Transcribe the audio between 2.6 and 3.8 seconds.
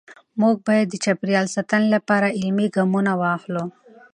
ګامونه واخلو